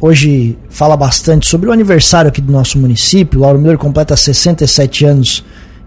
[0.00, 3.40] Hoje fala bastante sobre o aniversário aqui do nosso município.
[3.40, 5.44] Lauro Miller completa 67 anos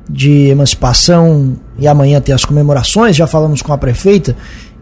[0.10, 3.16] de emancipação e amanhã tem as comemorações.
[3.16, 4.36] Já falamos com a prefeita.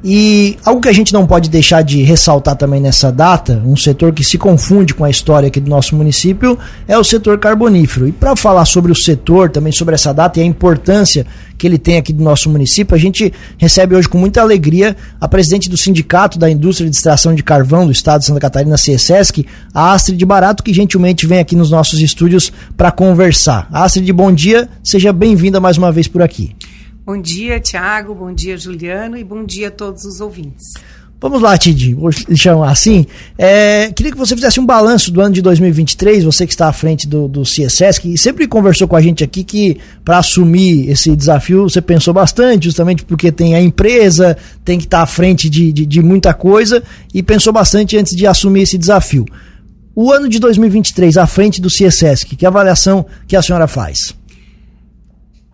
[0.04, 4.13] E algo que a gente não pode deixar de ressaltar também nessa data, um setor
[4.13, 6.57] que se confunde com a história aqui do nosso município,
[6.88, 8.07] é o setor carbonífero.
[8.07, 11.25] E para falar sobre o setor, também sobre essa data e a importância
[11.57, 15.27] que ele tem aqui do nosso município, a gente recebe hoje com muita alegria a
[15.27, 19.45] presidente do Sindicato da Indústria de Extração de Carvão do Estado de Santa Catarina, CSESC,
[19.73, 23.68] a Astrid Barato, que gentilmente vem aqui nos nossos estúdios para conversar.
[23.69, 26.55] Astrid, bom dia, seja bem-vinda mais uma vez por aqui.
[27.09, 30.75] Bom dia, Tiago, bom dia, Juliano, e bom dia a todos os ouvintes.
[31.19, 33.03] Vamos lá, Tid, vou chamar assim.
[33.35, 36.72] É, queria que você fizesse um balanço do ano de 2023, você que está à
[36.72, 41.16] frente do, do CSS, que sempre conversou com a gente aqui que para assumir esse
[41.16, 45.73] desafio você pensou bastante, justamente porque tem a empresa, tem que estar à frente de,
[45.73, 49.25] de, de muita coisa, e pensou bastante antes de assumir esse desafio.
[49.95, 54.19] O ano de 2023, à frente do CSS, que avaliação que a senhora faz?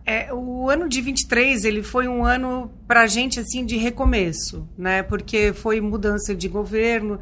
[0.08, 4.68] É, o ano de 23 ele foi um ano para a gente assim de recomeço,
[4.78, 5.02] né?
[5.02, 7.20] Porque foi mudança de governo.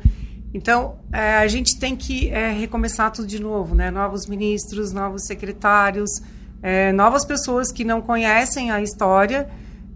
[0.53, 3.89] Então é, a gente tem que é, recomeçar tudo de novo, né?
[3.89, 6.09] Novos ministros, novos secretários,
[6.61, 9.47] é, novas pessoas que não conhecem a história,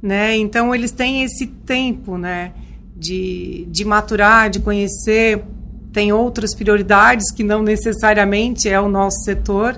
[0.01, 0.37] né?
[0.37, 2.53] Então eles têm esse tempo, né?
[2.95, 5.43] De, de maturar, de conhecer.
[5.91, 9.77] Tem outras prioridades que não necessariamente é o nosso setor.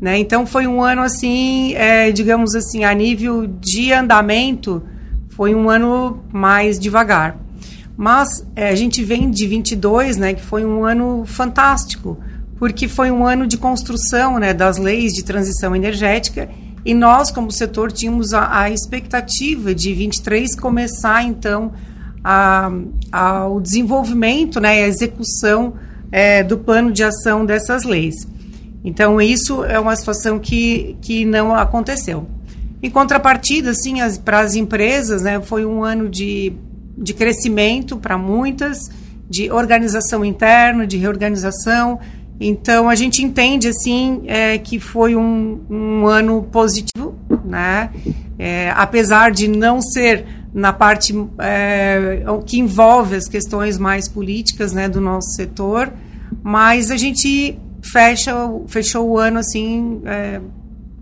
[0.00, 0.18] Né?
[0.18, 4.82] Então foi um ano assim, é, digamos assim, a nível de andamento,
[5.30, 7.36] foi um ano mais devagar.
[7.96, 12.16] Mas é, a gente vem de 22, né, que foi um ano fantástico,
[12.58, 16.48] porque foi um ano de construção né, das leis de transição energética
[16.84, 21.72] e nós, como setor, tínhamos a, a expectativa de 23 começar, então,
[22.24, 22.70] a,
[23.12, 25.74] a, o desenvolvimento né, a execução
[26.10, 28.26] é, do plano de ação dessas leis.
[28.84, 32.26] Então, isso é uma situação que, que não aconteceu.
[32.82, 36.52] Em contrapartida, assim, para as empresas, né, foi um ano de,
[36.96, 38.88] de crescimento para muitas,
[39.28, 41.98] de organização interna, de reorganização.
[42.40, 47.90] Então, a gente entende, assim, é, que foi um, um ano positivo, né?
[48.38, 50.24] É, apesar de não ser
[50.54, 55.92] na parte é, que envolve as questões mais políticas, né, do nosso setor,
[56.42, 57.58] mas a gente
[57.90, 58.32] fecha,
[58.66, 60.40] fechou o ano assim é,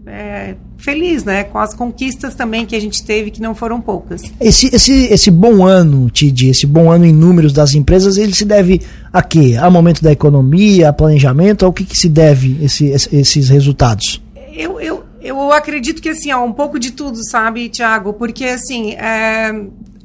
[0.06, 1.44] é, feliz, né?
[1.44, 4.22] Com as conquistas também que a gente teve, que não foram poucas.
[4.40, 8.44] Esse, esse, esse bom ano, Tid, esse bom ano em números das empresas, ele se
[8.44, 8.80] deve
[9.12, 9.56] a quê?
[9.60, 11.64] A momento da economia, a planejamento?
[11.64, 14.22] Ao que, que se deve esse, esses resultados?
[14.54, 18.12] Eu, eu, eu acredito que assim, ó, um pouco de tudo, sabe, Tiago?
[18.12, 19.52] Porque assim, é,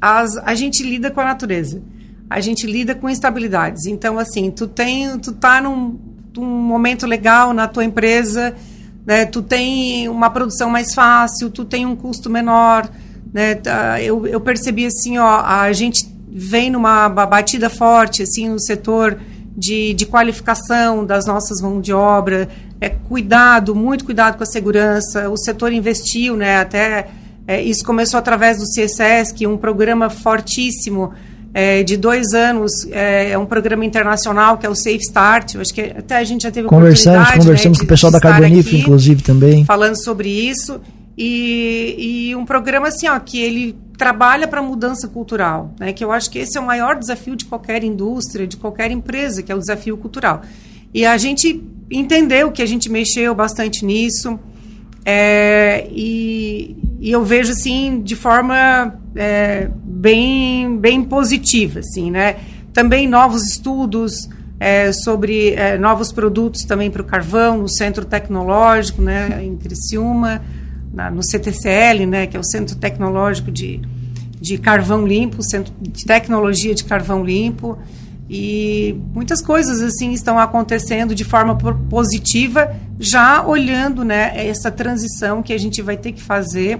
[0.01, 1.81] as, a gente lida com a natureza.
[2.29, 3.85] A gente lida com instabilidades.
[3.85, 5.99] Então, assim, tu tem, tu tá num,
[6.37, 8.55] um momento legal na tua empresa,
[9.05, 9.25] né?
[9.25, 12.89] Tu tem uma produção mais fácil, tu tem um custo menor,
[13.33, 13.55] né?
[13.55, 19.19] Tá, eu, eu percebi assim, ó, a gente vem numa batida forte assim no setor
[19.55, 22.47] de, de qualificação das nossas mãos de obra,
[22.79, 25.29] é cuidado, muito cuidado com a segurança.
[25.29, 26.57] O setor investiu, né?
[26.57, 27.09] Até
[27.47, 31.13] é, isso começou através do CSS, que é um programa fortíssimo
[31.53, 35.55] é, de dois anos, é, é, um programa internacional que é o Safe Start.
[35.55, 38.19] Eu acho que até a gente já teve conversamos, conversamos né, com o pessoal da
[38.19, 40.79] Carbonífera, inclusive também falando sobre isso
[41.17, 45.93] e, e um programa assim, ó, que ele trabalha para mudança cultural, né?
[45.93, 49.43] Que eu acho que esse é o maior desafio de qualquer indústria, de qualquer empresa,
[49.43, 50.41] que é o desafio cultural.
[50.93, 54.39] E a gente entendeu que a gente mexeu bastante nisso.
[55.05, 62.35] É, e, e, eu vejo assim de forma é, bem, bem positiva, assim, né?
[62.73, 64.29] Também novos estudos
[64.61, 70.39] é, sobre é, novos produtos também para o carvão no Centro Tecnológico, né, em Criciúma,
[70.93, 73.81] na, no CTCL, né, que é o Centro Tecnológico de,
[74.39, 77.75] de Carvão Limpo, Centro de Tecnologia de Carvão Limpo.
[78.33, 81.53] E muitas coisas assim estão acontecendo de forma
[81.89, 86.79] positiva, já olhando né, essa transição que a gente vai ter que fazer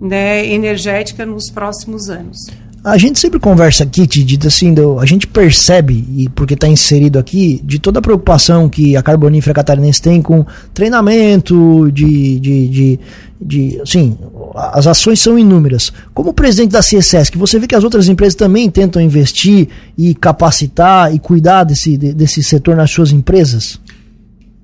[0.00, 2.36] né, energética nos próximos anos.
[2.82, 7.18] A gente sempre conversa aqui, Titi, assim, do, a gente percebe, e porque está inserido
[7.18, 10.44] aqui, de toda a preocupação que a Carbonífera Catarinense tem com
[10.74, 13.00] treinamento, de, de, de,
[13.40, 14.18] de assim,
[14.54, 15.92] as ações são inúmeras.
[16.12, 20.14] Como presidente da CSS, que você vê que as outras empresas também tentam investir e
[20.14, 23.80] capacitar e cuidar desse, desse setor nas suas empresas?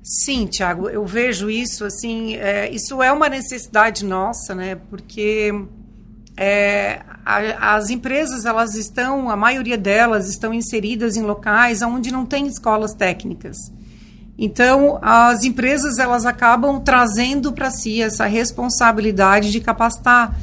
[0.03, 4.75] Sim, Tiago, eu vejo isso assim, é, isso é uma necessidade nossa, né?
[4.89, 5.51] Porque
[6.37, 12.25] é, a, as empresas, elas estão, a maioria delas estão inseridas em locais onde não
[12.25, 13.57] tem escolas técnicas.
[14.37, 20.37] Então, as empresas, elas acabam trazendo para si essa responsabilidade de capacitar,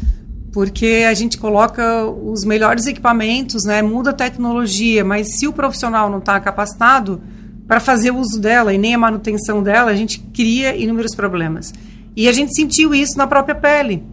[0.50, 6.10] porque a gente coloca os melhores equipamentos, né, muda a tecnologia, mas se o profissional
[6.10, 7.20] não está capacitado
[7.66, 11.72] para fazer o uso dela e nem a manutenção dela, a gente cria inúmeros problemas.
[12.16, 14.04] E a gente sentiu isso na própria pele.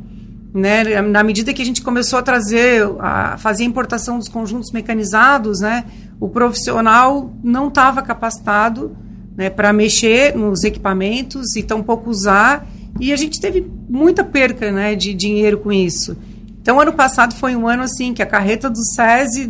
[0.54, 1.02] Né?
[1.02, 5.60] Na medida que a gente começou a trazer, a fazer a importação dos conjuntos mecanizados,
[5.60, 5.86] né?
[6.20, 8.96] o profissional não estava capacitado
[9.39, 12.68] né, para mexer nos equipamentos e tampouco usar,
[13.00, 16.18] e a gente teve muita perca né, de dinheiro com isso.
[16.62, 19.50] Então, ano passado foi um ano assim que a carreta do SESI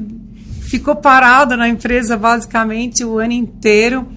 [0.62, 4.08] ficou parada na empresa basicamente o ano inteiro,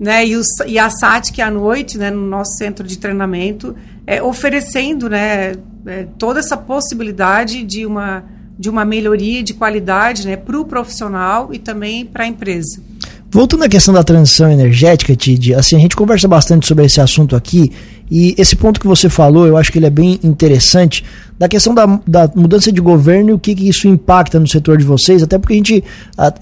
[0.00, 0.26] né?
[0.26, 3.76] E, o, e a SATIC à noite, né, no nosso centro de treinamento,
[4.06, 5.52] é, oferecendo, né,
[5.84, 8.24] é, toda essa possibilidade de uma
[8.58, 12.82] de uma melhoria de qualidade, né, para o profissional e também para a empresa.
[13.30, 17.36] Voltando à questão da transição energética, Tid, assim, a gente conversa bastante sobre esse assunto
[17.36, 17.70] aqui
[18.10, 21.04] e esse ponto que você falou, eu acho que ele é bem interessante,
[21.38, 24.78] da questão da, da mudança de governo e o que, que, isso impacta no setor
[24.78, 25.84] de vocês, até porque a gente,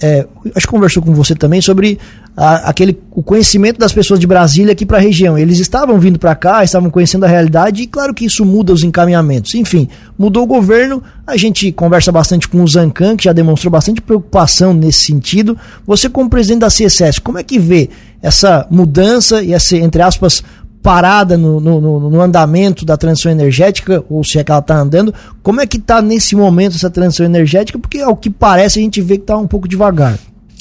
[0.01, 1.99] é, acho que conversou com você também sobre
[2.37, 5.39] a, aquele, o conhecimento das pessoas de Brasília aqui para a região.
[5.39, 8.83] Eles estavam vindo para cá, estavam conhecendo a realidade e claro que isso muda os
[8.83, 9.55] encaminhamentos.
[9.55, 9.89] Enfim,
[10.19, 14.75] mudou o governo, a gente conversa bastante com o Zancan, que já demonstrou bastante preocupação
[14.75, 15.57] nesse sentido.
[15.87, 17.89] Você como presidente da CSS, como é que vê
[18.21, 20.43] essa mudança e essa, entre aspas,
[20.83, 25.13] parada no, no, no, andamento da transição energética, ou se é que ela está andando,
[25.43, 27.77] como é que está nesse momento essa transição energética?
[27.77, 30.17] Porque ao que parece a gente vê que está um pouco devagar.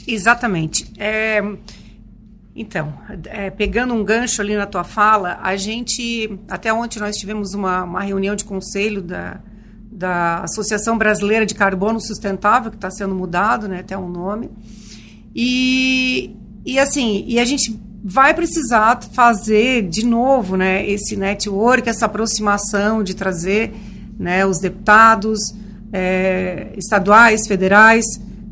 [0.08, 0.92] Exatamente.
[0.98, 1.42] É,
[2.56, 2.94] então,
[3.26, 7.84] é, pegando um gancho ali na tua fala, a gente, até ontem nós tivemos uma,
[7.84, 9.40] uma reunião de conselho da,
[9.92, 14.50] da Associação Brasileira de Carbono Sustentável, que está sendo mudado, né, até o um nome,
[15.36, 16.34] e,
[16.66, 23.04] e assim, e a gente vai precisar fazer de novo né, esse network, essa aproximação
[23.04, 23.74] de trazer
[24.18, 25.40] né, os deputados
[25.92, 28.06] é, estaduais, federais,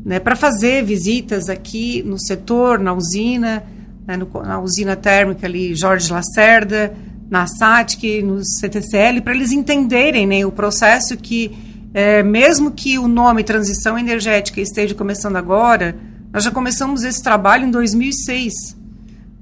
[0.04, 3.64] né, para fazer visitas aqui no setor, na usina,
[4.06, 6.94] né, no, na usina térmica ali, Jorge Lacerda,
[7.30, 11.50] na SATIC, no CTCL, para eles entenderem né, o processo que,
[11.94, 15.96] é, mesmo que o nome transição energética esteja começando agora,
[16.32, 18.52] nós já começamos esse trabalho em 2006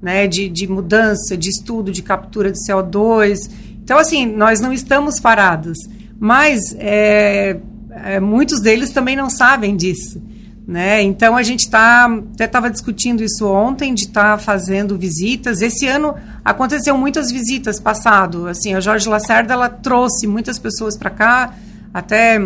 [0.01, 3.49] né, de, de mudança, de estudo, de captura de CO2.
[3.83, 5.77] Então, assim, nós não estamos parados,
[6.19, 7.57] mas é,
[7.89, 10.21] é, muitos deles também não sabem disso.
[10.65, 11.01] Né?
[11.01, 15.61] Então, a gente está, até estava discutindo isso ontem, de estar tá fazendo visitas.
[15.61, 18.47] Esse ano aconteceu muitas visitas passado.
[18.47, 21.53] Assim, a Jorge Lacerda, ela trouxe muitas pessoas para cá,
[21.93, 22.37] até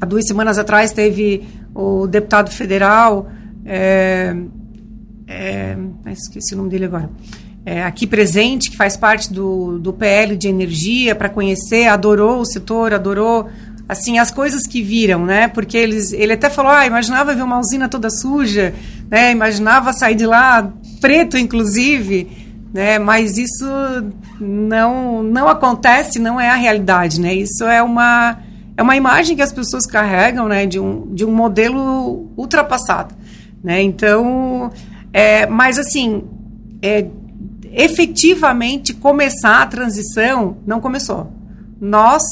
[0.00, 3.28] há duas semanas atrás teve o deputado federal
[3.68, 4.34] é,
[5.26, 5.76] é,
[6.10, 7.10] esqueci o nome dele agora.
[7.66, 12.46] É, aqui presente, que faz parte do, do PL de energia, para conhecer, adorou o
[12.46, 13.50] setor, adorou
[13.88, 15.48] assim as coisas que viram, né?
[15.48, 18.74] Porque eles, ele até falou, ah, imaginava ver uma usina toda suja,
[19.10, 19.30] né?
[19.30, 20.70] Imaginava sair de lá
[21.00, 22.28] preto, inclusive,
[22.72, 22.98] né?
[22.98, 23.64] Mas isso
[24.40, 27.34] não não acontece, não é a realidade, né?
[27.34, 28.38] Isso é uma
[28.76, 30.66] é uma imagem que as pessoas carregam, né?
[30.66, 33.14] De um de um modelo ultrapassado,
[33.64, 33.82] né?
[33.82, 34.70] Então
[35.12, 36.24] é, mas, assim,
[36.82, 37.06] é,
[37.72, 41.32] efetivamente começar a transição não começou.
[41.80, 42.22] Nós,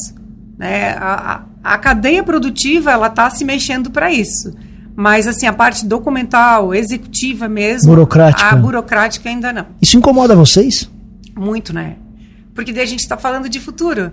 [0.59, 4.55] né, a, a cadeia produtiva, ela está se mexendo para isso.
[4.95, 7.91] Mas, assim, a parte documental, executiva mesmo...
[7.91, 8.49] Burocrática.
[8.49, 9.67] A burocrática ainda não.
[9.81, 10.91] Isso incomoda vocês?
[11.37, 11.97] Muito, né?
[12.55, 14.11] Porque daí a gente está falando de futuro.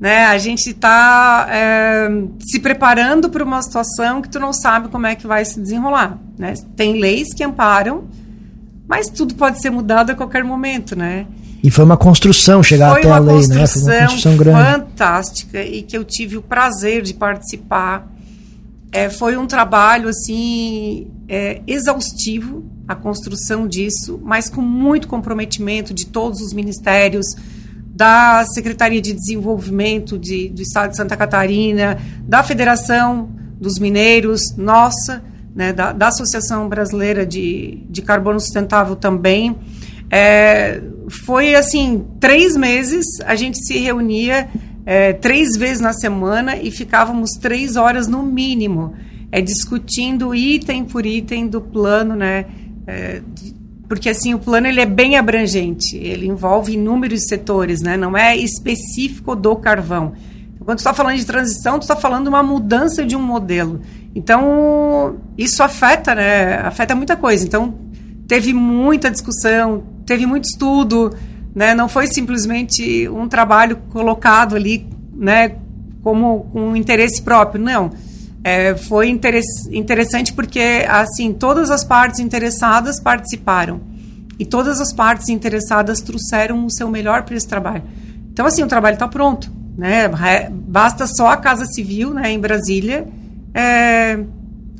[0.00, 0.24] Né?
[0.26, 5.16] A gente está é, se preparando para uma situação que tu não sabe como é
[5.16, 6.16] que vai se desenrolar.
[6.38, 6.54] Né?
[6.76, 8.04] Tem leis que amparam,
[8.88, 11.26] mas tudo pode ser mudado a qualquer momento, né?
[11.62, 13.66] E foi uma construção chegar foi até a lei, né?
[13.66, 14.72] Foi uma construção grande.
[14.72, 18.10] fantástica e que eu tive o prazer de participar.
[18.92, 26.06] É, foi um trabalho assim é, exaustivo a construção disso, mas com muito comprometimento de
[26.06, 27.26] todos os ministérios,
[28.00, 33.28] da Secretaria de Desenvolvimento de, do Estado de Santa Catarina, da Federação
[33.60, 35.22] dos Mineiros, nossa,
[35.54, 39.54] né, da, da, Associação Brasileira de, de Carbono Sustentável também.
[40.10, 44.48] É, foi assim, três meses, a gente se reunia
[44.84, 48.94] é, três vezes na semana e ficávamos três horas no mínimo,
[49.30, 52.46] é, discutindo item por item do plano, né,
[52.86, 53.22] é,
[53.88, 58.36] porque assim o plano ele é bem abrangente, ele envolve inúmeros setores, né, não é
[58.36, 60.12] específico do carvão.
[60.64, 63.80] Quando tu está falando de transição, tu está falando uma mudança de um modelo.
[64.14, 66.58] Então, isso afeta, né?
[66.58, 67.44] Afeta muita coisa.
[67.44, 67.74] Então,
[68.28, 71.16] teve muita discussão, teve muito estudo,
[71.54, 71.72] né?
[71.72, 75.54] Não foi simplesmente um trabalho colocado ali, né?
[76.02, 77.92] Como com um interesse próprio, não.
[78.42, 83.80] É, foi interessante porque, assim, todas as partes interessadas participaram.
[84.36, 87.84] E todas as partes interessadas trouxeram o seu melhor para esse trabalho.
[88.32, 89.48] Então, assim, o trabalho está pronto.
[89.78, 90.08] Né?
[90.50, 93.06] Basta só a Casa Civil, né, em Brasília,
[93.54, 94.18] é,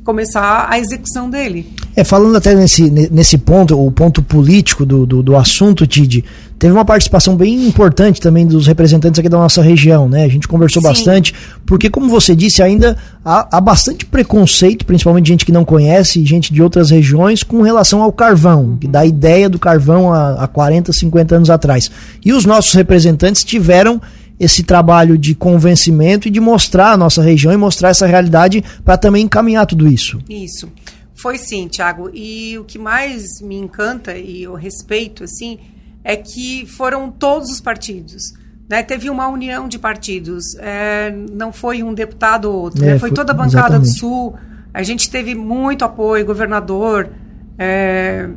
[0.03, 1.71] começar a execução dele.
[1.95, 6.23] É, falando até nesse, nesse ponto, o ponto político do, do, do, assunto, Tid,
[6.57, 10.23] teve uma participação bem importante também dos representantes aqui da nossa região, né?
[10.23, 10.87] A gente conversou Sim.
[10.87, 11.33] bastante,
[11.65, 16.53] porque como você disse, ainda há, há, bastante preconceito, principalmente gente que não conhece, gente
[16.53, 18.77] de outras regiões, com relação ao carvão, uhum.
[18.77, 21.91] que dá a ideia do carvão há, há 40, 50 anos atrás.
[22.23, 24.01] E os nossos representantes tiveram
[24.41, 28.97] esse trabalho de convencimento e de mostrar a nossa região e mostrar essa realidade para
[28.97, 30.19] também encaminhar tudo isso.
[30.27, 30.67] Isso.
[31.13, 32.09] Foi sim, Tiago.
[32.11, 35.59] E o que mais me encanta e eu respeito, assim,
[36.03, 38.33] é que foram todos os partidos.
[38.67, 38.81] Né?
[38.81, 40.55] Teve uma união de partidos.
[40.57, 42.83] É, não foi um deputado ou outro.
[42.83, 42.91] É, né?
[42.93, 43.91] foi, foi, toda a bancada exatamente.
[43.91, 44.35] do Sul.
[44.73, 47.11] A gente teve muito apoio, governador,
[47.59, 48.27] é,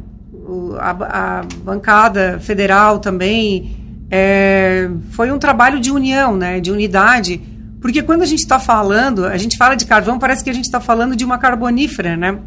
[0.79, 7.41] a, a bancada federal também é, foi um trabalho de união, né, de unidade,
[7.85, 10.65] porque quando a gente está falando, a gente fala de carvão, parece que a gente
[10.65, 12.39] está falando de uma carbonífera, né?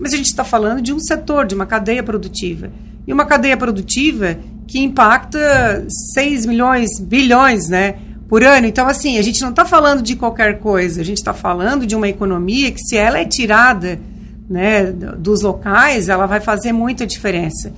[0.00, 2.72] Mas a gente está falando de um setor, de uma cadeia produtiva.
[3.06, 4.36] E uma cadeia produtiva
[4.66, 7.96] que impacta 6 milhões, bilhões, né?
[8.28, 8.66] Por ano.
[8.66, 11.94] Então, assim, a gente não está falando de qualquer coisa, a gente está falando de
[11.94, 13.96] uma economia que, se ela é tirada
[14.48, 17.72] né, dos locais, ela vai fazer muita diferença.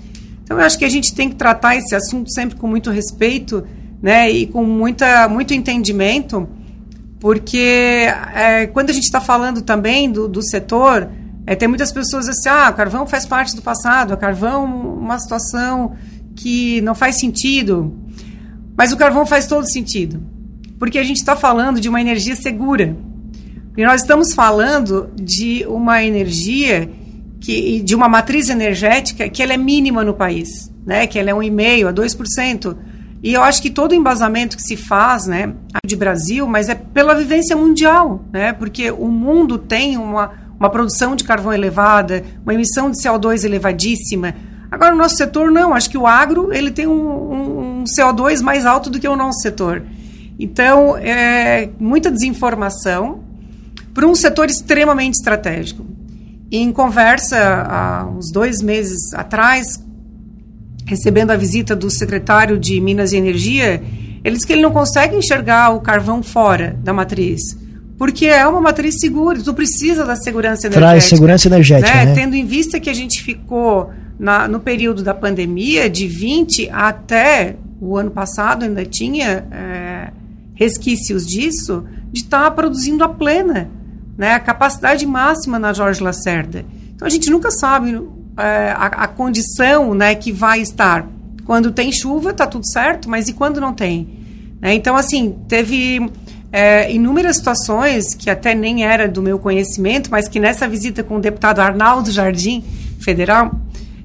[0.52, 3.64] Então, eu acho que a gente tem que tratar esse assunto sempre com muito respeito
[4.02, 6.46] né, e com muita, muito entendimento,
[7.18, 11.08] porque é, quando a gente está falando também do, do setor,
[11.46, 14.66] é, tem muitas pessoas assim, ah, o carvão faz parte do passado, o carvão
[14.98, 15.96] uma situação
[16.36, 17.96] que não faz sentido.
[18.76, 20.22] Mas o carvão faz todo sentido,
[20.78, 22.94] porque a gente está falando de uma energia segura.
[23.74, 26.90] E nós estamos falando de uma energia
[27.42, 31.06] que, de uma matriz energética que ela é mínima no país, né?
[31.06, 32.76] que ela é 1,5% a 2%.
[33.22, 35.54] E eu acho que todo o embasamento que se faz, né,
[35.86, 41.14] de Brasil, mas é pela vivência mundial, né, porque o mundo tem uma, uma produção
[41.14, 44.34] de carvão elevada, uma emissão de CO2 elevadíssima.
[44.68, 48.40] Agora, o nosso setor não, acho que o agro ele tem um, um, um CO2
[48.40, 49.84] mais alto do que o nosso setor.
[50.36, 53.22] Então, é muita desinformação
[53.94, 55.91] para um setor extremamente estratégico.
[56.54, 59.82] Em conversa, há uns dois meses atrás,
[60.84, 63.82] recebendo a visita do secretário de Minas e Energia,
[64.22, 67.40] ele disse que ele não consegue enxergar o carvão fora da matriz.
[67.96, 70.90] Porque é uma matriz segura, tu precisa da segurança energética.
[70.90, 72.04] Traz segurança energética, né?
[72.04, 72.14] né?
[72.14, 77.56] Tendo em vista que a gente ficou na, no período da pandemia, de 20 até
[77.80, 80.12] o ano passado, ainda tinha é,
[80.54, 83.70] resquícios disso, de estar tá produzindo a plena
[84.16, 86.64] né, a capacidade máxima na Jorge Lacerda.
[86.94, 88.00] Então a gente nunca sabe
[88.36, 91.06] é, a, a, condição né, que vai estar.
[91.44, 94.08] Quando tem chuva, está tudo certo, mas e quando não tem?
[94.60, 96.10] Né, então, assim, teve
[96.52, 101.16] é, inúmeras situações que até nem era do meu conhecimento, mas que nessa visita com
[101.16, 102.62] o deputado Arnaldo Jardim,
[103.00, 103.52] federal,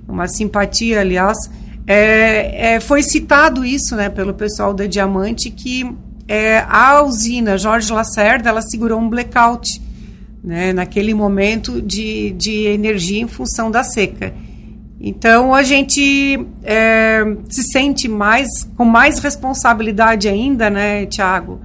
[0.08, 1.38] uma simpatia, aliás,
[1.86, 5.90] é, é, foi citado isso né, pelo pessoal da Diamante, que
[6.28, 9.82] é, a usina Jorge Lacerda, ela segurou um blackout
[10.48, 14.34] né, naquele momento de, de energia em função da seca.
[15.00, 21.60] Então a gente é, se sente mais com mais responsabilidade ainda, né, Tiago,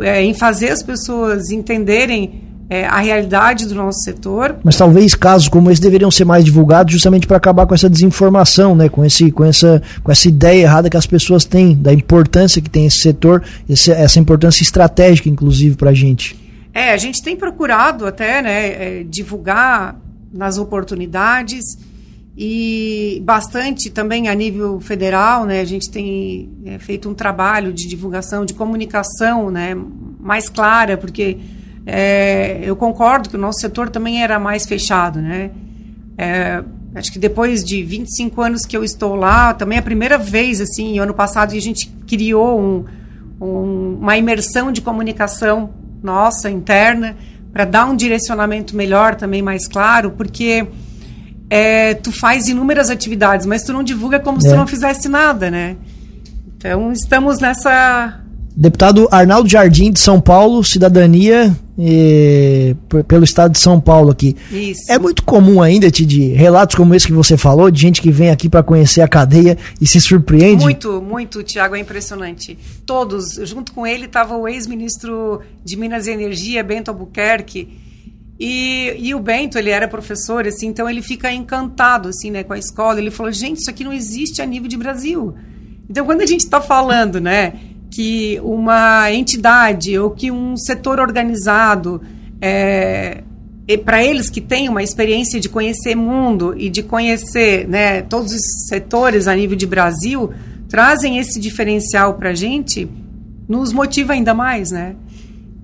[0.00, 4.54] é, em fazer as pessoas entenderem é, a realidade do nosso setor.
[4.62, 8.76] Mas talvez casos como esse deveriam ser mais divulgados justamente para acabar com essa desinformação,
[8.76, 8.88] né?
[8.88, 12.70] com, esse, com, essa, com essa ideia errada que as pessoas têm da importância que
[12.70, 16.40] tem esse setor, esse, essa importância estratégica, inclusive, para a gente.
[16.74, 18.66] É, a gente tem procurado até né,
[19.00, 20.00] é, divulgar
[20.32, 21.76] nas oportunidades
[22.36, 25.60] e bastante também a nível federal, né?
[25.60, 29.76] A gente tem é, feito um trabalho de divulgação, de comunicação, né?
[30.18, 31.38] Mais clara, porque
[31.84, 35.50] é, eu concordo que o nosso setor também era mais fechado, né?
[36.16, 36.64] É,
[36.94, 40.58] acho que depois de 25 anos que eu estou lá, também é a primeira vez,
[40.58, 42.84] assim, ano passado, a gente criou um,
[43.38, 47.16] um, uma imersão de comunicação nossa interna
[47.52, 50.66] para dar um direcionamento melhor também mais claro, porque
[51.50, 54.40] é, tu faz inúmeras atividades, mas tu não divulga como é.
[54.40, 54.56] se tu é.
[54.56, 55.76] não fizesse nada, né?
[56.56, 58.21] Então estamos nessa
[58.54, 62.76] Deputado Arnaldo Jardim, de São Paulo, cidadania e,
[63.08, 64.36] pelo estado de São Paulo aqui.
[64.50, 64.92] Isso.
[64.92, 68.30] É muito comum ainda, de relatos como esse que você falou, de gente que vem
[68.30, 70.62] aqui para conhecer a cadeia e se surpreende?
[70.62, 72.58] Muito, muito, Tiago, é impressionante.
[72.84, 77.80] Todos, junto com ele estava o ex-ministro de Minas e Energia, Bento Albuquerque,
[78.38, 82.52] e, e, o Bento, ele era professor, assim, então ele fica encantado, assim, né, com
[82.52, 82.98] a escola.
[82.98, 85.34] Ele falou, gente, isso aqui não existe a nível de Brasil.
[85.88, 87.52] Então, quando a gente está falando, né,
[87.92, 92.00] que uma entidade ou que um setor organizado,
[92.40, 93.22] é,
[93.84, 98.66] para eles que têm uma experiência de conhecer mundo e de conhecer né, todos os
[98.66, 100.32] setores a nível de Brasil,
[100.70, 102.88] trazem esse diferencial para a gente,
[103.46, 104.96] nos motiva ainda mais, né?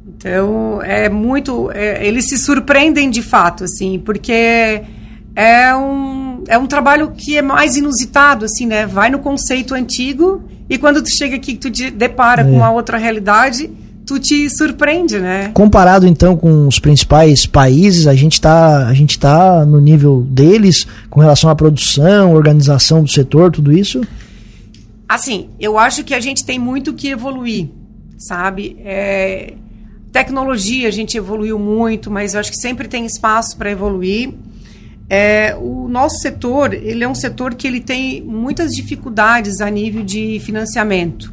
[0.07, 1.71] Então, é muito...
[1.73, 4.83] É, eles se surpreendem de fato, assim, porque
[5.35, 8.85] é um, é um trabalho que é mais inusitado, assim, né?
[8.85, 12.45] Vai no conceito antigo e quando tu chega aqui, tu te depara é.
[12.45, 13.71] com uma outra realidade,
[14.09, 15.51] tu te surpreende, né?
[15.53, 20.87] Comparado então com os principais países, a gente está a gente tá no nível deles
[21.11, 24.01] com relação à produção, organização do setor, tudo isso?
[25.09, 27.69] Assim, eu acho que a gente tem muito que evoluir,
[28.19, 28.77] sabe?
[28.85, 29.55] É,
[30.13, 34.35] tecnologia a gente evoluiu muito, mas eu acho que sempre tem espaço para evoluir.
[35.11, 40.05] É, o nosso setor, ele é um setor que ele tem muitas dificuldades a nível
[40.05, 41.33] de financiamento,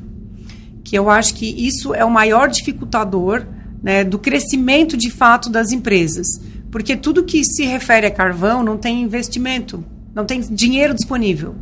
[0.83, 3.45] que eu acho que isso é o maior dificultador
[3.83, 6.27] né, do crescimento de fato das empresas,
[6.71, 11.55] porque tudo que se refere a carvão não tem investimento, não tem dinheiro disponível,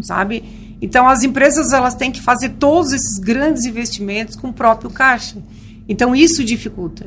[0.00, 0.44] sabe?
[0.80, 5.36] Então as empresas elas têm que fazer todos esses grandes investimentos com o próprio caixa.
[5.88, 7.06] Então isso dificulta.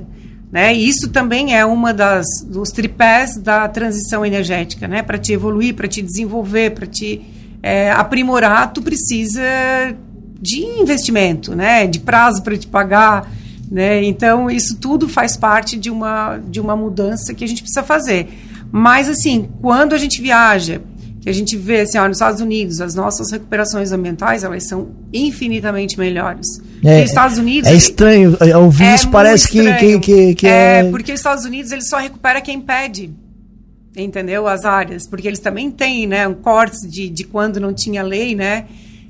[0.55, 0.73] Né?
[0.73, 5.01] E isso também é uma das dos tripés da transição energética, né?
[5.03, 7.21] Para te evoluir, para te desenvolver, para te
[7.61, 9.41] é, aprimorar, tu precisa
[10.39, 11.85] de investimento, né?
[11.87, 13.29] De prazo para te pagar,
[13.69, 14.01] né?
[14.05, 18.29] Então isso tudo faz parte de uma de uma mudança que a gente precisa fazer.
[18.71, 20.81] Mas assim, quando a gente viaja
[21.29, 25.97] a gente vê assim, ó, nos Estados Unidos, as nossas recuperações ambientais, elas são infinitamente
[25.97, 26.45] melhores.
[26.83, 27.67] É, os Estados Unidos...
[27.69, 30.81] É estranho, é, ouvir é isso parece que, que, que, que, é...
[30.81, 30.91] é...
[30.91, 33.11] Porque os Estados Unidos, eles só recupera quem pede,
[33.97, 34.47] entendeu?
[34.47, 38.35] As áreas, porque eles também têm, né, um corte de, de quando não tinha lei,
[38.35, 38.65] né,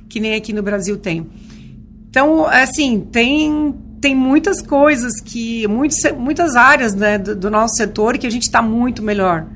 [0.07, 1.27] que nem aqui no Brasil tem.
[2.09, 8.19] Então, assim, tem tem muitas coisas que muitos, muitas áreas né, do, do nosso setor
[8.19, 9.47] que a gente está muito melhor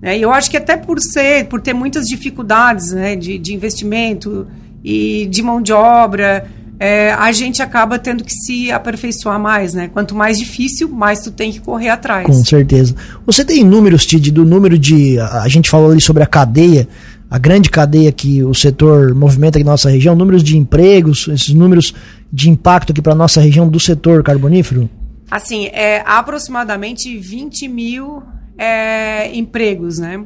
[0.00, 0.18] né?
[0.18, 4.46] E eu acho que até por ser, por ter muitas dificuldades né, de, de investimento
[4.84, 6.46] e de mão de obra,
[6.78, 9.88] é, a gente acaba tendo que se aperfeiçoar mais, né?
[9.88, 12.26] Quanto mais difícil, mais tu tem que correr atrás.
[12.26, 12.94] Com certeza.
[13.24, 15.18] Você tem números, Tid, do número de.
[15.18, 16.86] A gente falou ali sobre a cadeia,
[17.30, 21.54] a grande cadeia que o setor movimenta aqui na nossa região, números de empregos, esses
[21.54, 21.94] números
[22.30, 24.88] de impacto aqui para a nossa região do setor carbonífero?
[25.30, 28.22] Assim, é aproximadamente 20 mil
[28.58, 30.24] é, empregos, né?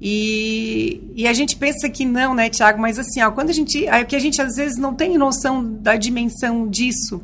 [0.00, 2.78] E, e, a gente pensa que não, né, Tiago?
[2.78, 3.86] Mas assim, ó, quando a gente.
[3.86, 7.22] É que a gente às vezes não tem noção da dimensão disso.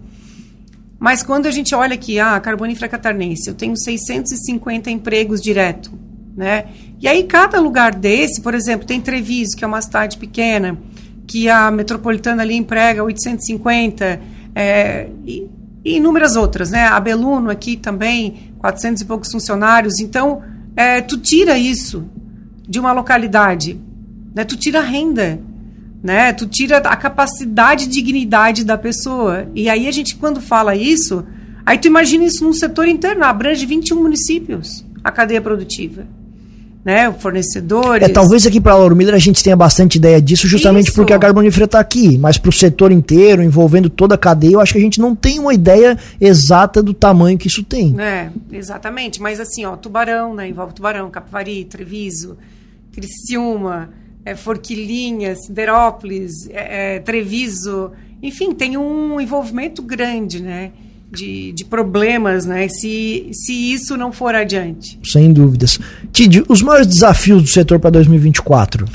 [0.98, 5.92] Mas quando a gente olha aqui, ah, Carbonífera Catarinense, eu tenho 650 empregos direto,
[6.34, 6.66] né?
[7.00, 10.78] E aí cada lugar desse, por exemplo, tem Treviso, que é uma cidade pequena,
[11.26, 14.20] que a metropolitana ali emprega 850,
[14.54, 15.48] é, e,
[15.84, 16.86] e inúmeras outras, né?
[16.86, 20.00] A Beluno aqui também, 400 e poucos funcionários.
[20.00, 20.42] Então,
[20.74, 22.08] é, tu tira isso
[22.66, 23.78] de uma localidade,
[24.34, 24.44] né?
[24.44, 25.38] Tu tira a renda,
[26.02, 26.32] né?
[26.32, 29.46] Tu tira a capacidade e dignidade da pessoa.
[29.54, 31.26] E aí a gente, quando fala isso,
[31.66, 36.06] aí tu imagina isso num setor interno, abrange 21 municípios, a cadeia produtiva
[36.84, 38.08] né, fornecedores.
[38.08, 40.96] É, talvez aqui para a Lauro Miller a gente tenha bastante ideia disso, justamente isso.
[40.96, 44.60] porque a carbonífera está aqui, mas para o setor inteiro, envolvendo toda a cadeia, eu
[44.60, 47.94] acho que a gente não tem uma ideia exata do tamanho que isso tem.
[48.00, 49.22] É, exatamente.
[49.22, 52.36] Mas assim, ó, Tubarão, né, envolve Tubarão, Capivari, Treviso,
[52.92, 53.90] Criciúma,
[54.24, 57.92] é, Forquilinha, Siderópolis, é, é, Treviso,
[58.22, 60.72] enfim, tem um envolvimento grande, né?
[61.12, 62.68] De, de problemas, né?
[62.68, 64.98] Se, se isso não for adiante.
[65.04, 65.78] Sem dúvidas.
[66.10, 68.86] Tid, os maiores desafios do setor para 2024?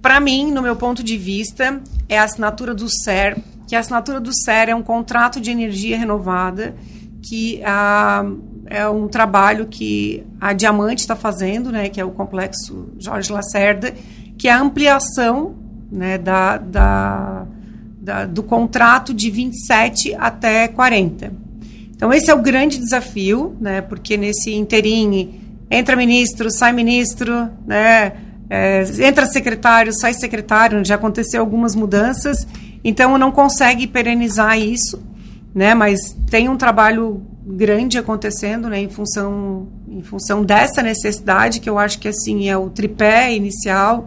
[0.00, 4.20] Para mim, no meu ponto de vista, é a assinatura do SER, que a assinatura
[4.20, 6.74] do SER é um contrato de energia renovada,
[7.22, 8.24] que ah,
[8.66, 13.94] é um trabalho que a Diamante está fazendo, né, que é o complexo Jorge Lacerda,
[14.36, 15.54] que é a ampliação
[15.90, 17.46] né, da, da
[18.02, 21.32] da, do contrato de 27 até 40.
[21.94, 28.12] Então, esse é o grande desafio, né, porque nesse interim entra ministro, sai ministro, né,
[28.50, 32.46] é, entra secretário, sai secretário, já aconteceu algumas mudanças,
[32.84, 35.00] Então não consegue perenizar isso,
[35.54, 35.72] né?
[35.72, 38.80] Mas tem um trabalho grande acontecendo, né?
[38.80, 44.06] Em função, em função dessa necessidade que eu acho que assim é o tripé inicial.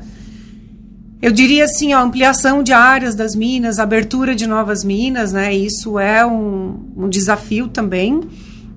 [1.25, 5.51] Eu diria assim, a ampliação de áreas das minas, abertura de novas minas, né?
[5.51, 8.21] Isso é um, um desafio também.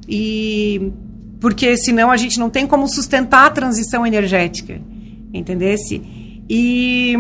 [0.09, 0.91] E
[1.39, 4.81] porque senão a gente não tem como sustentar a transição energética,
[5.31, 6.01] entendesse?
[6.49, 7.15] E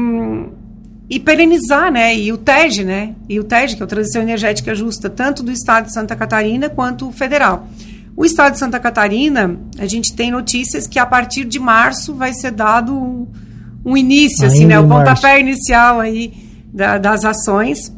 [1.11, 2.17] e perenizar, né?
[2.17, 3.15] E o TED, né?
[3.29, 6.71] E o TED, que é a Transição Energética Justa, tanto do Estado de Santa Catarina
[6.71, 7.69] quanto federal.
[8.17, 12.33] O Estado de Santa Catarina, a gente tem notícias que a partir de março vai
[12.33, 13.27] ser dado um,
[13.89, 14.79] um início, Ainda assim, né?
[14.79, 16.33] O pontapé inicial aí
[16.73, 17.93] da, das ações.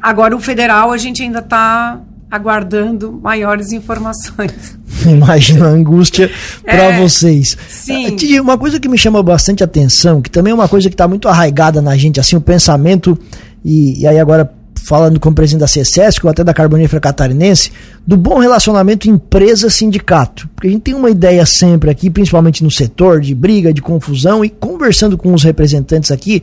[0.00, 4.78] Agora, o federal, a gente ainda está aguardando maiores informações.
[5.06, 6.30] Imagina a angústia
[6.64, 7.56] para é, vocês.
[7.68, 8.16] Sim.
[8.38, 11.06] Ah, uma coisa que me chama bastante atenção, que também é uma coisa que está
[11.06, 13.18] muito arraigada na gente, assim, o pensamento,
[13.64, 14.50] e, e aí agora
[14.82, 17.70] falando como presidente da CSESC ou até da Carbonífera Catarinense,
[18.06, 20.48] do bom relacionamento empresa-sindicato.
[20.54, 24.44] Porque a gente tem uma ideia sempre aqui, principalmente no setor, de briga, de confusão,
[24.44, 26.42] e conversando com os representantes aqui,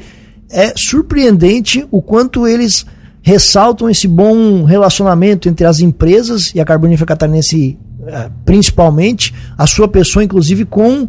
[0.49, 2.85] é surpreendente o quanto eles
[3.21, 9.87] ressaltam esse bom relacionamento entre as empresas e a Carbonífera Catarinense eh, principalmente, a sua
[9.87, 11.07] pessoa inclusive com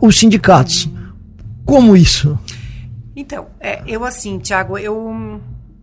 [0.00, 0.88] os sindicatos.
[1.64, 2.36] Como isso?
[3.14, 5.40] Então, é, eu assim, Tiago, eu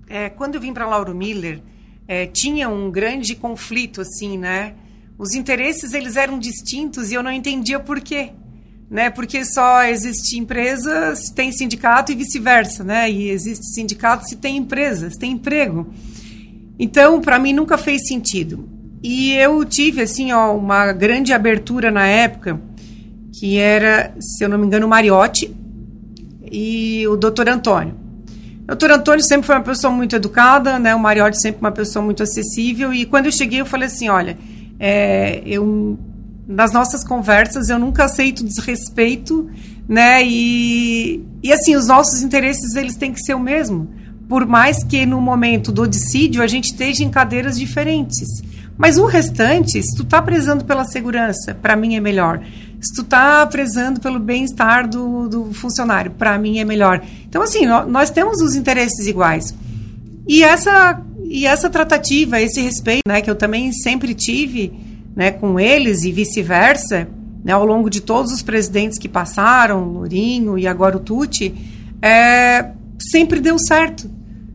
[0.10, 1.62] é, quando eu vim para Lauro Miller,
[2.08, 4.74] é, tinha um grande conflito assim, né?
[5.18, 8.32] Os interesses eles eram distintos e eu não entendia por quê
[8.90, 9.10] né?
[9.10, 13.10] Porque só existe empresa se tem sindicato e vice-versa, né?
[13.10, 15.94] E existe sindicato se tem empresa, se tem emprego.
[16.80, 18.68] Então, para mim nunca fez sentido.
[19.04, 22.60] E eu tive assim, ó, uma grande abertura na época,
[23.34, 25.56] que era, se eu não me engano, o Mariotti
[26.52, 27.48] e o Dr.
[27.48, 27.96] Antônio.
[28.76, 28.92] Dr.
[28.92, 30.94] Antônio sempre foi uma pessoa muito educada, né?
[30.94, 32.94] O Mariotti sempre uma pessoa muito acessível.
[32.94, 34.38] E quando eu cheguei, eu falei assim, olha,
[34.80, 35.98] é, eu
[36.48, 39.50] nas nossas conversas eu nunca aceito desrespeito,
[39.88, 40.24] né?
[40.24, 43.90] E, e assim, os nossos interesses eles têm que ser o mesmo.
[44.28, 48.28] Por mais que no momento do dissídio a gente esteja em cadeiras diferentes.
[48.78, 52.42] Mas o restante, se tu tá prezando pela segurança, para mim é melhor.
[52.82, 57.04] Se tu tá prezando pelo bem-estar do, do funcionário, para mim é melhor.
[57.28, 59.54] Então, assim, nós temos os interesses iguais.
[60.28, 64.72] E essa, e essa tratativa, esse respeito, né, que eu também sempre tive,
[65.16, 67.08] né, com eles e vice-versa,
[67.44, 71.54] né, ao longo de todos os presidentes que passaram, Lourinho e agora o Tuti,
[72.02, 72.72] é,
[73.12, 74.10] sempre deu certo,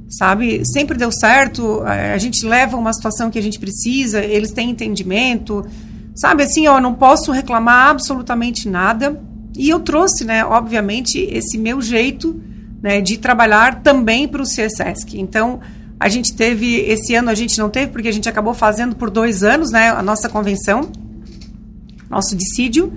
[0.08, 0.62] sabe?
[0.64, 1.82] Sempre deu certo.
[1.82, 5.64] A gente leva uma situação que a gente precisa, eles têm entendimento,
[6.14, 6.44] sabe?
[6.44, 9.20] Assim, ó, não posso reclamar absolutamente nada.
[9.56, 12.40] E eu trouxe, né, obviamente, esse meu jeito
[12.82, 15.18] né, de trabalhar também para o CSESC.
[15.18, 15.60] Então,
[15.98, 19.10] a gente teve, esse ano a gente não teve, porque a gente acabou fazendo por
[19.10, 20.90] dois anos, né, a nossa convenção,
[22.10, 22.92] nosso dissídio.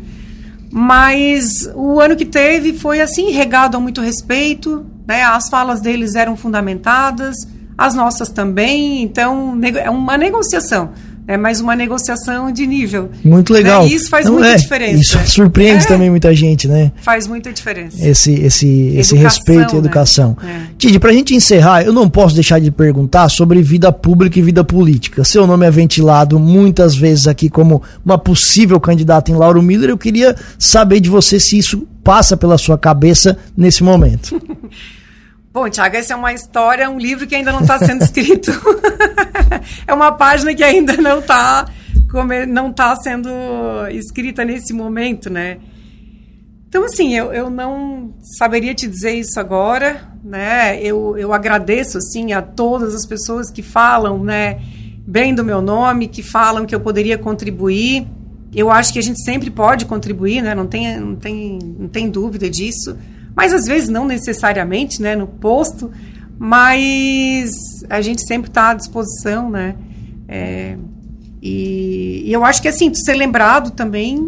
[0.71, 6.15] Mas o ano que teve foi assim, regado a muito respeito, né, as falas deles
[6.15, 7.35] eram fundamentadas,
[7.77, 10.91] as nossas também, então é uma negociação
[11.27, 13.11] é mais uma negociação de nível.
[13.23, 13.83] Muito legal.
[13.83, 13.89] Né?
[13.89, 15.01] Isso faz Não, muita é, diferença.
[15.01, 15.87] Isso surpreende é.
[15.87, 16.91] também muita gente, né?
[17.01, 17.97] Faz muita diferença.
[18.07, 19.79] Esse, esse, esse respeito e né?
[19.79, 20.37] educação.
[20.41, 20.69] Né?
[20.71, 20.75] É.
[20.77, 24.41] Tide, para a gente encerrar, eu não posso deixar de perguntar sobre vida pública e
[24.41, 25.25] vida política.
[25.25, 29.89] Seu nome é ventilado muitas vezes aqui como uma possível candidata em Lauro Miller.
[29.89, 34.41] Eu queria saber de você se isso passa pela sua cabeça nesse momento.
[35.59, 38.51] Bom, Tiago, essa é uma história, um livro que ainda não está sendo escrito.
[39.87, 41.67] é uma página que ainda não está
[42.47, 43.27] não tá sendo
[43.89, 45.57] escrita nesse momento, né?
[46.69, 50.79] Então, assim, eu, eu não saberia te dizer isso agora, né?
[50.79, 54.61] Eu, eu agradeço, assim, a todas as pessoas que falam, né,
[55.07, 58.05] bem do meu nome, que falam que eu poderia contribuir.
[58.53, 60.53] Eu acho que a gente sempre pode contribuir, né?
[60.53, 62.95] Não tem, não tem, não tem dúvida disso
[63.37, 65.91] mas às vezes não necessariamente, né, no posto,
[66.39, 67.51] mas
[67.87, 69.75] a gente sempre está à disposição, né?
[70.27, 70.75] É,
[71.39, 74.27] e, e, eu acho que assim, ser lembrado também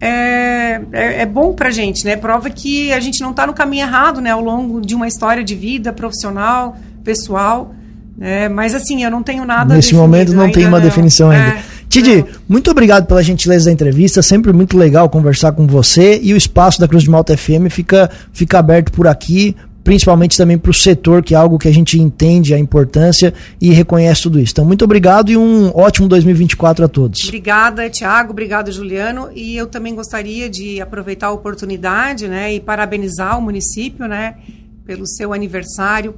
[0.00, 2.16] é, é, é bom pra gente, né?
[2.16, 4.30] Prova que a gente não está no caminho errado, né?
[4.30, 7.74] Ao longo de uma história de vida profissional, pessoal.
[8.18, 9.74] É, mas assim, eu não tenho nada.
[9.74, 10.84] Nesse momento não tem uma não.
[10.84, 11.58] definição ainda.
[11.58, 11.62] É,
[11.96, 14.20] Tidi, muito obrigado pela gentileza da entrevista.
[14.20, 16.20] Sempre muito legal conversar com você.
[16.22, 20.58] E o espaço da Cruz de Malta FM fica, fica aberto por aqui, principalmente também
[20.58, 24.38] para o setor, que é algo que a gente entende a importância e reconhece tudo
[24.38, 24.52] isso.
[24.52, 27.24] Então, muito obrigado e um ótimo 2024 a todos.
[27.24, 28.32] Obrigada, Tiago.
[28.32, 29.30] Obrigado, Juliano.
[29.34, 34.36] E eu também gostaria de aproveitar a oportunidade né, e parabenizar o município né,
[34.84, 36.14] pelo seu aniversário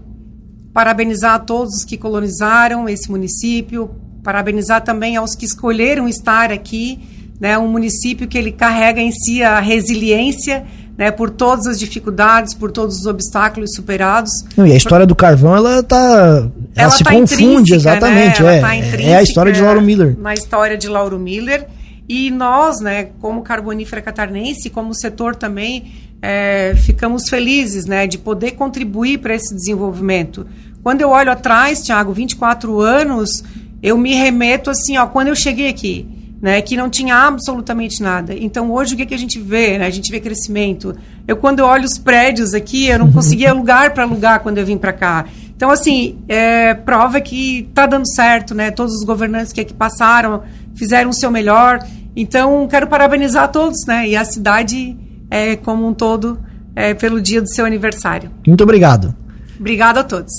[0.72, 3.90] parabenizar a todos os que colonizaram esse município,
[4.22, 7.00] parabenizar também aos que escolheram estar aqui,
[7.40, 10.64] né, um município que ele carrega em si a resiliência,
[10.96, 14.30] né, por todas as dificuldades, por todos os obstáculos superados.
[14.56, 18.58] Não, e a história do carvão, ela tá, ela, ela se tá confunde exatamente, né?
[18.58, 20.16] é, tá é a história de Lauro Miller.
[20.18, 21.68] Na história de Lauro Miller
[22.08, 28.52] e nós, né, como carbonífera catarinense, como setor também, é, ficamos felizes, né, de poder
[28.52, 30.46] contribuir para esse desenvolvimento.
[30.82, 33.44] Quando eu olho atrás, Tiago, 24 anos,
[33.82, 38.34] eu me remeto assim, ó, quando eu cheguei aqui né, que não tinha absolutamente nada.
[38.34, 39.78] Então hoje o que, que a gente vê?
[39.78, 39.86] Né?
[39.86, 40.94] A gente vê crescimento.
[41.26, 44.66] Eu quando eu olho os prédios aqui, eu não conseguia lugar para alugar quando eu
[44.66, 45.26] vim para cá.
[45.56, 48.70] Então assim, é, prova que está dando certo, né?
[48.70, 50.42] Todos os governantes que aqui passaram
[50.74, 51.84] fizeram o seu melhor.
[52.14, 54.08] Então quero parabenizar a todos, né?
[54.08, 54.96] E a cidade
[55.30, 56.38] é, como um todo
[56.76, 58.30] é, pelo dia do seu aniversário.
[58.46, 59.14] Muito obrigado.
[59.58, 60.32] Obrigado a todos.